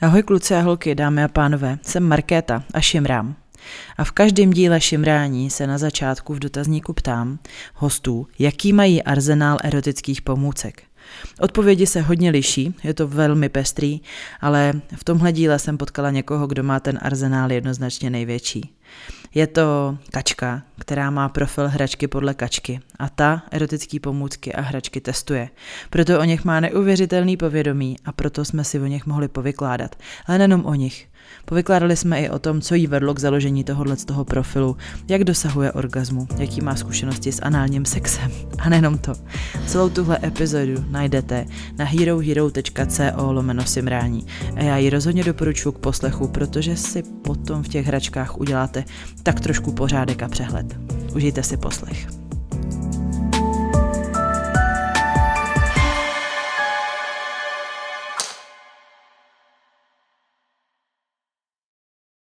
[0.00, 3.36] Ahoj kluci a holky, dámy a pánové, jsem Markéta a šimrám.
[3.96, 7.38] A v každém díle šimrání se na začátku v dotazníku ptám
[7.74, 10.82] hostů, jaký mají arzenál erotických pomůcek.
[11.40, 14.00] Odpovědi se hodně liší, je to velmi pestrý,
[14.40, 18.70] ale v tomhle díle jsem potkala někoho, kdo má ten arzenál jednoznačně největší.
[19.34, 25.00] Je to kačka, která má profil hračky podle kačky a ta erotické pomůcky a hračky
[25.00, 25.48] testuje.
[25.90, 29.96] Proto o nich má neuvěřitelný povědomí a proto jsme si o nich mohli povykládat.
[30.26, 31.08] Ale nejenom o nich.
[31.44, 34.76] Povykládali jsme i o tom, co jí vedlo k založení tohohle z toho profilu,
[35.08, 38.30] jak dosahuje orgazmu, jaký má zkušenosti s análním sexem.
[38.58, 39.12] A nejenom to.
[39.68, 41.46] Celou tuhle epizodu najdete
[41.78, 44.26] na herohero.co lomeno simrání.
[44.56, 48.84] A já ji rozhodně doporučuji k poslechu, protože si potom v těch hračkách uděláte
[49.22, 50.76] tak trošku pořádek a přehled.
[51.14, 52.17] Užijte si poslech.